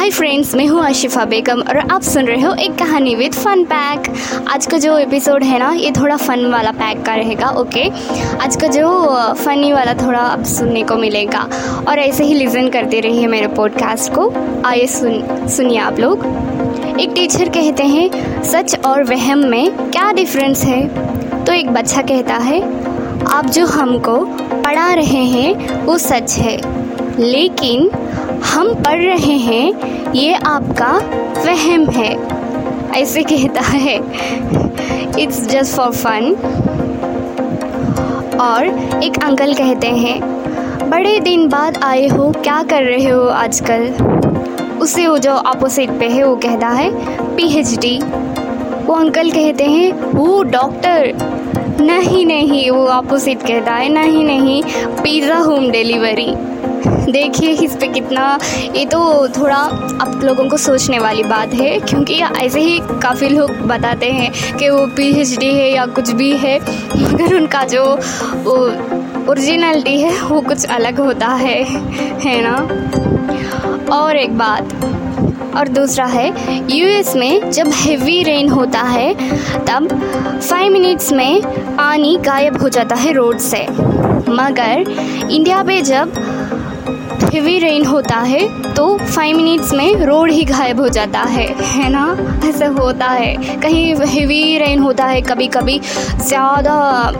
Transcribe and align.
Hi 0.00 0.10
friends 0.10 0.54
मैं 0.54 0.66
हूँ 0.66 0.82
आशिफा 0.82 1.24
बेगम 1.24 1.60
और 1.60 1.78
आप 1.78 2.02
सुन 2.02 2.24
रहे 2.24 2.40
हो 2.40 2.54
एक 2.54 2.74
कहानी 2.74 3.14
विद 3.14 3.32
फन 3.32 3.64
पैक 3.64 4.14
आज 4.48 4.66
का 4.66 4.78
जो 4.78 4.98
एपिसोड 4.98 5.44
है 5.44 5.58
ना, 5.58 5.72
ये 5.72 5.90
थोड़ा 5.90 6.16
फन 6.16 6.46
वाला 6.46 6.70
पैक 6.70 7.02
का 7.02 7.14
रहेगा 7.14 7.48
ओके 7.48 7.84
आज 8.40 8.56
का 8.56 8.66
जो 8.66 8.88
फ़नी 9.34 9.72
वाला 9.72 9.94
थोड़ा 9.94 10.18
अब 10.18 10.44
सुनने 10.44 10.82
को 10.82 10.94
मिलेगा। 10.94 11.48
और 11.88 11.98
ऐसे 11.98 12.24
ही 12.24 12.34
लिसन 12.34 12.68
करते 12.68 13.00
रहिए 13.00 13.26
मेरे 13.26 13.46
पॉडकास्ट 13.46 14.12
को। 14.12 14.32
आइए 14.64 14.86
सुन, 14.86 15.48
सुनिए 15.48 15.78
आप 15.78 16.00
लोग। 16.00 16.24
एक 17.00 17.12
टीचर 17.14 17.48
कहते 17.48 17.82
हैं, 17.82 18.42
सच 18.42 18.78
और 18.86 19.04
वहम 19.04 19.38
में 19.38 19.90
क्या 19.90 20.12
डिफरेंस 20.12 20.64
है? 20.64 20.86
तो 21.44 21.52
एक 21.52 21.70
बच्चा 21.70 22.02
कहता 22.02 22.34
है, 22.34 22.62
आप 23.26 23.46
जो 23.46 23.66
हमको 23.66 24.16
पढ़ा 24.64 24.94
रहे 24.94 25.24
हैं, 25.26 25.80
वो 25.84 25.98
सच 25.98 26.38
है। 26.38 26.80
लेकिन 27.18 27.90
हम 28.44 28.72
पढ़ 28.74 29.02
रहे 29.02 29.36
हैं, 29.38 30.12
ये 30.12 30.34
आपका 30.34 30.92
वहम 31.44 31.84
है। 31.90 32.12
ऐसे 32.92 33.22
कहता 33.22 33.60
है। 33.62 33.96
इट्स 35.20 35.46
जस्ट 35.48 35.76
फॉर 35.76 35.92
फन 35.92 36.34
और 38.40 38.66
एक 39.04 39.22
अंकल 39.24 39.52
कहते 39.54 39.88
हैं, 39.88 40.20
बड़े 40.90 41.18
दिन 41.20 41.48
बाद 41.48 41.78
आए 41.84 42.06
हो, 42.08 42.30
क्या 42.32 42.62
कर 42.62 42.82
रहे 42.82 43.08
हो 43.08 43.26
आजकल? 43.28 43.88
उसे 44.82 45.06
वो 45.06 45.18
जो 45.18 45.34
अपोजिट 45.34 45.90
पे 45.90 46.08
है, 46.08 46.22
वो 46.24 46.36
कहता 46.36 46.68
है 46.68 46.90
पीएचडी 47.36 47.98
वो 48.80 48.94
अंकल 48.94 49.30
कहते 49.30 49.64
हैं 49.64 49.92
वो 50.12 50.42
डॉक्टर! 50.42 51.12
नहीं 51.80 52.24
नहीं, 52.26 52.70
वो 52.70 52.84
अपोजिट 52.84 53.42
कहता 53.42 53.72
है, 53.72 53.88
नहीं 53.88 54.24
नहीं, 54.24 54.62
पिज़्ज़ा 55.02 55.36
होम 55.38 55.70
डिलीवरी। 55.70 56.32
देखिए, 57.12 57.52
इस 57.64 57.74
पे 57.76 57.86
कितना, 57.88 58.38
ये 58.76 58.84
तो 58.86 58.98
थोड़ा 59.28 59.56
आप 59.56 60.20
लोगों 60.24 60.48
को 60.48 60.56
सोचने 60.56 60.98
वाली 60.98 61.22
बात 61.24 61.54
है, 61.54 61.78
क्योंकि 61.80 62.14
ऐसे 62.14 62.60
ही 62.60 62.78
काफ़ी 63.02 63.28
लोग 63.28 63.50
बताते 63.68 64.10
हैं 64.12 64.30
कि 64.58 64.68
वो 64.70 64.86
पीएचडी 64.96 65.52
है 65.54 65.70
या 65.70 65.86
कुछ 65.88 66.10
भी 66.10 66.30
है, 66.36 66.58
मगर 66.96 67.34
उनका 67.36 67.64
जो 67.64 67.82
ओरिजिनलिटी 69.28 70.00
है, 70.00 70.12
वो 70.22 70.40
कुछ 70.40 70.64
अलग 70.66 71.00
होता 71.00 71.26
है 71.34 71.62
है 72.24 72.40
ना? 72.42 72.56
और 73.96 74.16
एक 74.16 74.38
बात, 74.38 74.74
और 75.56 75.68
दूसरा 75.68 76.04
है 76.06 76.28
यूएस 76.70 77.14
में 77.16 77.50
जब 77.50 77.70
हेवी 77.74 78.22
रेन 78.22 78.48
होता 78.48 78.80
है, 78.80 79.14
तब 79.66 79.88
फाइव 80.40 80.72
मिनट्स 80.72 81.12
में 81.12 81.42
पानी 81.76 82.16
गायब 82.16 82.60
हो 82.62 82.68
जाता 82.68 82.94
है 82.94 83.12
रोड 83.12 83.38
से। 83.38 83.66
मगर 84.30 84.84
इंडिया 85.30 85.62
में 85.64 85.82
जब 85.84 86.12
हेवी 87.32 87.58
रेन 87.58 87.84
होता 87.86 88.16
है 88.16 88.72
तो 88.74 88.84
फाइव 88.98 89.36
मिनट्स 89.36 89.72
में 89.72 90.04
रोड 90.06 90.30
ही 90.30 90.44
गायब 90.44 90.80
हो 90.80 90.88
जाता 90.88 91.20
है। 91.24 91.46
है 91.64 91.88
ना? 91.90 92.04
ऐसे 92.48 92.66
होता 92.78 93.06
है। 93.06 93.56
कहीं 93.60 93.94
हेवी 94.06 94.58
रेन 94.58 94.78
होता 94.78 95.04
है 95.06 95.20
कभी 95.22 95.46
कभी 95.48 95.78
ज़्यादा 96.18 96.74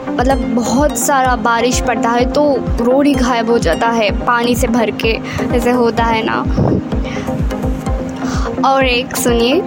मतलब 0.09 0.43
बहुत 0.55 0.97
सारा 0.97 1.35
बारिश 1.45 1.79
पड़ता 1.81 2.09
है 2.09 2.25
तो 2.33 2.43
रोड 2.81 3.07
ही 3.07 3.13
गायब 3.13 3.49
हो 3.49 3.57
जाता 3.59 3.87
है, 3.89 4.09
पानी 4.25 4.55
से 4.55 4.67
भर 4.67 4.91
के। 5.05 5.17
ऐसे 5.57 5.71
होता 5.71 6.03
है 6.03 6.23
ना? 6.25 6.39
और 8.69 8.85
एक 8.85 9.15
सुनिए। 9.15 9.61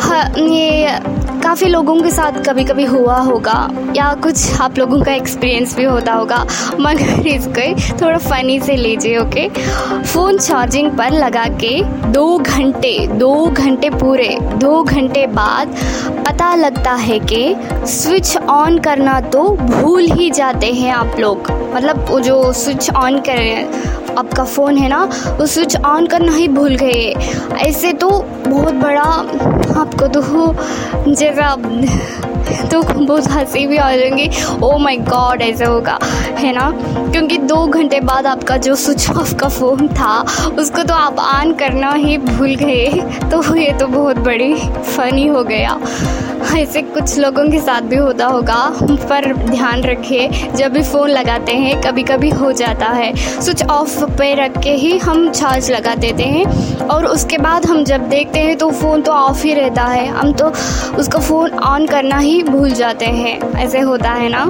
हाँ 0.00 0.24
ये 0.38 0.98
काफ़ी 1.46 1.66
लोगों 1.68 1.94
के 2.02 2.10
साथ 2.10 2.32
कभी 2.44 2.62
कभी 2.64 2.84
हुआ 2.84 3.16
होगा, 3.16 3.68
या 3.96 4.12
कुछ 4.22 4.60
आप 4.60 4.78
लोगों 4.78 5.00
का 5.02 5.12
एक्सपीरियंस 5.12 5.76
भी 5.76 5.84
होता 5.84 6.12
होगा, 6.12 6.38
मगर 6.80 7.26
इसको 7.34 7.96
थोड़ा 8.00 8.16
फ़नी 8.18 8.58
से 8.60 8.76
लीजिए 8.76 9.18
ओके 9.18 9.48
फ़ोन 9.48 10.38
चार्जिंग 10.38 10.90
पर 10.98 11.10
लगा 11.12 11.44
के 11.62 11.82
दो 12.12 12.26
घंटे 12.38 12.96
दो 13.08 13.46
घंटे 13.46 13.90
पूरे, 13.90 14.28
दो 14.54 14.82
घंटे 14.82 15.26
बाद 15.26 15.76
पता 16.26 16.54
लगता 16.54 16.92
है 16.94 17.18
कि 17.32 17.54
स्विच 17.86 18.36
ऑन 18.38 18.78
करना 18.78 19.20
तो 19.20 19.48
भूल 19.56 20.10
ही 20.10 20.30
जाते 20.30 20.72
हैं 20.72 20.92
आप 20.92 21.18
लोग। 21.20 21.50
मतलब 21.74 22.04
वो 22.10 22.20
जो 22.20 22.52
स्विच 22.54 22.90
ऑन 22.90 23.20
करें 23.20 23.94
आपका 24.18 24.44
फ़ोन 24.44 24.76
है 24.78 24.88
ना, 24.88 25.02
वो 25.38 25.46
स्विच 25.46 25.76
ऑन 25.76 26.06
करना 26.06 26.32
ही 26.32 26.46
भूल 26.48 26.76
गए। 26.76 27.14
ऐसे 27.60 27.92
तो 27.92 28.08
बहुत 28.46 28.74
बड़ा, 28.74 29.02
आपको 29.80 30.06
तो 30.08 30.22
जैसा 31.08 31.35
तो 31.36 32.82
बहुत 32.82 33.30
हँसी 33.30 33.66
भी 33.66 33.76
आ 33.76 33.96
जाएँगी। 33.96 34.28
ओ 34.62 34.78
माई 34.78 34.96
गॉड 34.96 35.42
ऐसा 35.42 35.66
होगा, 35.66 35.98
है 36.38 36.52
ना? 36.52 36.70
क्योंकि 37.12 37.38
दो 37.38 37.66
घंटे 37.66 38.00
बाद 38.00 38.26
आपका 38.26 38.56
जो 38.56 38.74
स्विच 38.74 39.10
ऑफ़ 39.10 39.34
का 39.34 39.48
फ़ोन 39.48 39.88
था, 39.88 40.20
उसको 40.58 40.82
तो 40.82 40.94
आप 40.94 41.18
ऑन 41.18 41.52
करना 41.52 41.92
ही 41.92 42.18
भूल 42.18 42.54
गए। 42.54 42.86
तो 43.30 43.56
ये 43.56 43.72
तो 43.72 43.86
बहुत 43.86 44.18
बड़ी 44.18 44.54
फ़नी 44.96 45.26
हो 45.26 45.44
गया। 45.44 45.78
ऐसे 46.56 46.80
कुछ 46.82 47.16
लोगों 47.18 47.44
के 47.50 47.58
साथ 47.60 47.82
भी 47.82 47.96
होता 47.96 48.26
होगा 48.26 48.58
पर 48.82 49.32
ध्यान 49.34 49.82
रखिए। 49.82 50.28
जब 50.56 50.72
भी 50.72 50.82
फ़ोन 50.82 51.10
लगाते 51.10 51.52
हैं 51.52 51.80
कभी 51.82 52.02
कभी 52.02 52.30
हो 52.30 52.52
जाता 52.52 52.86
है। 52.86 53.14
स्विच 53.16 53.62
ऑफ़ 53.62 53.98
पे 54.18 54.32
रख 54.34 54.58
के 54.58 54.70
ही 54.74 54.96
हम 54.98 55.28
चार्ज 55.30 55.70
लगा 55.70 55.94
देते 55.94 56.24
हैं। 56.24 56.78
और 56.86 57.06
उसके 57.06 57.38
बाद 57.38 57.66
हम 57.66 57.84
जब 57.84 58.08
देखते 58.08 58.40
हैं 58.40 58.56
तो 58.56 58.70
फ़ोन 58.70 59.02
तो 59.02 59.12
ऑफ़ 59.12 59.42
ही 59.42 59.54
रहता 59.54 59.84
है। 59.84 60.06
हम 60.08 60.32
तो 60.32 60.52
उसका 60.98 61.18
फ़ोन 61.18 61.58
ऑन 61.64 61.86
करना 61.86 62.18
ही 62.18 62.42
भूल 62.42 62.70
जाते 62.72 63.06
हैं। 63.06 63.38
ऐसे 63.54 63.80
होता 63.80 64.10
है 64.10 64.28
ना? 64.28 64.44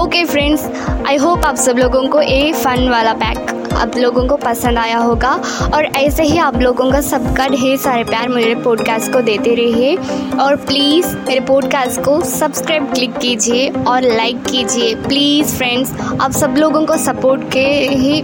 ओके 0.00 0.24
फ्रेंड्स 0.24 0.70
आई 1.08 1.16
होप 1.16 1.44
आप 1.44 1.56
सब 1.56 1.78
लोगों 1.78 2.06
को 2.08 2.20
ए 2.20 2.52
फ़न 2.54 2.88
वाला 2.88 3.12
पैक 3.14 3.63
आप 3.76 3.96
लोगों 3.96 4.26
को 4.26 4.36
पसंद 4.36 4.78
आया 4.78 4.98
होगा। 4.98 5.40
और 5.74 5.84
ऐसे 5.84 6.22
ही 6.22 6.38
आप 6.38 6.56
लोगों 6.56 6.90
का 6.92 7.00
सबका 7.00 7.48
ढेर 7.48 7.76
सारे 7.76 8.04
प्यार 8.04 8.28
मेरे 8.28 8.54
पॉडकास्ट 8.54 9.12
को 9.12 9.20
देते 9.20 9.54
रहिए। 9.54 9.96
और 10.40 10.56
प्लीज़ 10.56 11.06
मेरे 11.06 11.40
पॉडकास्ट 11.40 12.00
को 12.00 12.20
सब्सक्राइब 12.24 12.92
क्लिक 12.94 13.16
कीजिए 13.18 13.68
और 13.68 14.02
लाइक 14.02 14.42
कीजिए। 14.44 14.94
प्लीज़ 14.94 15.54
फ्रेंड्स 15.54 15.92
आप 16.20 16.32
सब 16.32 16.54
लोगों 16.58 16.86
को 16.86 16.96
सपोर्ट 16.96 17.52
के 17.52 17.66
ही 17.88 18.22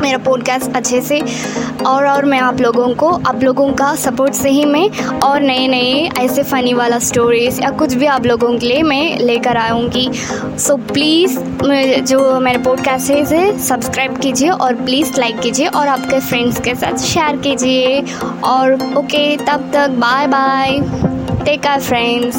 मेरा 0.00 0.18
पॉडकास्ट 0.18 0.76
अच्छे 0.76 1.00
से। 1.00 1.22
और 1.86 2.06
और 2.06 2.24
मैं 2.24 2.40
आप 2.40 2.60
लोगों 2.60 2.94
को, 2.94 3.08
आप 3.08 3.42
लोगों 3.42 3.72
का 3.72 3.94
सपोर्ट 3.94 4.32
से 4.32 4.50
ही 4.50 4.64
मैं 4.64 5.18
और 5.20 5.40
नए 5.40 5.66
नए 5.68 6.10
ऐसे 6.18 6.42
फ़नी 6.42 6.72
वाला 6.74 6.98
स्टोरीज़ 6.98 7.62
या 7.62 7.70
कुछ 7.70 7.94
भी 7.94 8.06
आप 8.06 8.26
लोगों 8.26 8.58
के 8.58 8.66
लिए 8.66 8.82
मैं 8.82 9.18
लेकर 9.18 9.56
आऊँगी। 9.56 10.10
सो 10.58 10.76
प्लीज़ 10.76 11.38
जो 12.00 12.40
मेरे 12.40 12.58
पॉडकास्ट 12.58 13.10
है, 13.10 13.20
इसे 13.20 13.58
सब्सक्राइब 13.58 14.16
कीजिए 14.16 14.50
और 14.72 14.84
प्लीज़ 14.84 15.18
लाइक 15.20 15.38
कीजिए 15.40 15.66
और 15.68 15.88
आपके 15.88 16.18
फ्रेंड्स 16.20 16.60
के 16.60 16.74
साथ 16.74 16.98
शेयर 16.98 17.36
कीजिए। 17.36 18.00
और 18.44 18.72
ओके 18.98 19.36
तब 19.36 19.70
तक 19.74 19.96
bye 20.00 20.26
bye 20.26 20.78
take 21.44 21.66
care 21.66 21.80
friends 21.80 22.36